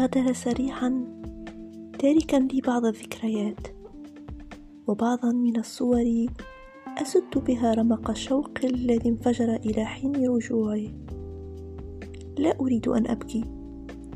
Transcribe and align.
غادر 0.00 0.32
سريعا 0.32 1.04
تاركا 1.98 2.36
لي 2.36 2.60
بعض 2.60 2.84
الذكريات 2.84 3.66
وبعضا 4.86 5.32
من 5.32 5.58
الصور 5.58 6.26
أسد 7.02 7.38
بها 7.46 7.74
رمق 7.74 8.10
الشوق 8.10 8.50
الذي 8.64 9.08
انفجر 9.08 9.54
إلى 9.54 9.84
حين 9.84 10.26
رجوعي. 10.26 10.94
لا 12.38 12.60
أريد 12.60 12.88
أن 12.88 13.06
أبكي 13.06 13.44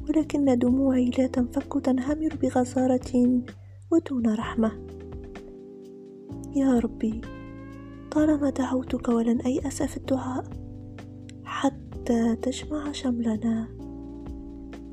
ولكن 0.09 0.59
دموعي 0.59 1.11
لا 1.19 1.27
تنفك 1.27 1.85
تنهمر 1.85 2.37
بغزارة 2.43 3.43
ودون 3.91 4.35
رحمة. 4.35 4.73
يا 6.57 6.79
ربي 6.79 7.21
طالما 8.11 8.51
دعوتك 8.51 9.09
ولن 9.09 9.41
أيأس 9.41 9.83
في 9.83 9.97
الدعاء 9.97 10.45
حتى 11.45 12.37
تجمع 12.37 12.93
شملنا. 12.93 13.88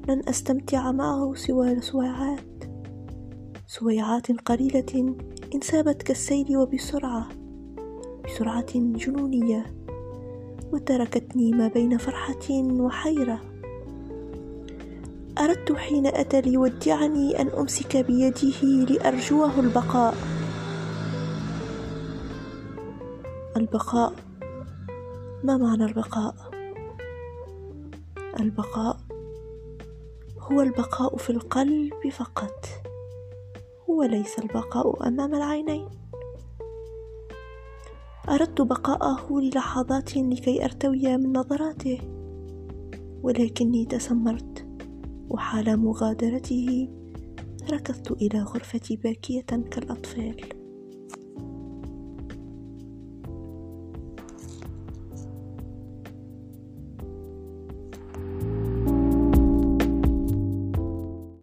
لن 0.07 0.21
أستمتع 0.29 0.91
معه 0.91 1.33
سوى 1.35 1.81
سويعات. 1.81 2.63
سويعات 3.67 4.31
قليلة 4.31 5.15
انسابت 5.55 6.03
كالسيل 6.03 6.57
وبسرعة 6.57 7.29
بسرعة 8.25 8.73
جنونية 8.73 9.65
وتركتني 10.71 11.51
ما 11.51 11.67
بين 11.67 11.97
فرحة 11.97 12.51
وحيرة. 12.51 13.41
أردت 15.39 15.71
حين 15.71 16.07
أتى 16.07 16.41
ليودعني 16.41 17.41
أن 17.41 17.47
أمسك 17.47 17.97
بيده 17.97 18.85
لأرجوه 18.89 19.59
البقاء. 19.59 20.15
البقاء 23.57 24.13
ما 25.43 25.57
معنى 25.57 25.85
البقاء؟ 25.85 26.35
البقاء 28.39 29.04
هو 30.51 30.61
البقاء 30.61 31.17
في 31.17 31.29
القلب 31.29 32.09
فقط. 32.11 32.65
هو 33.89 34.03
ليس 34.03 34.39
البقاء 34.39 35.07
أمام 35.07 35.35
العينين. 35.35 35.89
أردت 38.29 38.61
بقاءه 38.61 39.39
للحظات 39.39 40.17
لكي 40.17 40.65
أرتوي 40.65 41.17
من 41.17 41.33
نظراته 41.37 41.99
ولكني 43.23 43.85
تسمرت 43.85 44.67
وحال 45.29 45.77
مغادرته 45.77 46.89
ركضت 47.71 48.11
إلى 48.11 48.39
غرفتي 48.39 48.95
باكية 48.95 49.41
كالأطفال. 49.41 50.64